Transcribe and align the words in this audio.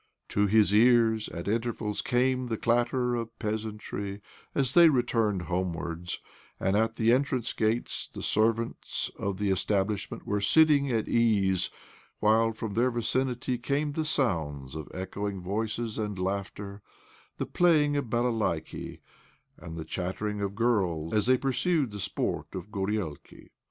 To 0.29 0.47
his 0.47 0.73
ears, 0.73 1.29
at 1.29 1.47
intervals, 1.47 2.01
came 2.01 2.47
the 2.47 2.57
clatter 2.57 3.13
of 3.13 3.37
peasantry 3.37 4.19
as 4.55 4.73
they 4.73 4.89
returned 4.89 5.43
homewards, 5.43 6.19
and 6.59 6.75
at 6.75 6.95
the 6.95 7.13
entrance 7.13 7.53
gates 7.53 8.09
the 8.11 8.23
servants 8.23 9.11
of 9.19 9.37
the 9.37 9.51
establish 9.51 10.09
ment 10.09 10.25
were 10.25 10.41
sitting 10.41 10.89
at 10.89 11.07
ease, 11.07 11.69
while 12.19 12.51
from 12.51 12.73
their 12.73 12.89
vicinity 12.89 13.59
came 13.59 13.91
the 13.91 14.03
sound 14.03 14.73
of 14.73 14.87
echoing 14.91 15.39
voices 15.39 15.99
and 15.99 16.17
laughter, 16.17 16.81
the 17.37 17.45
playing 17.45 17.95
of 17.95 18.05
bcdalcdki,^ 18.05 19.01
and 19.59 19.77
the 19.77 19.85
chattering 19.85 20.41
of 20.41 20.55
girls 20.55 21.13
as 21.13 21.27
they 21.27 21.37
pursued' 21.37 21.91
the 21.91 21.99
sport 21.99 22.55
of 22.55 22.71
gorielki. 22.71 23.49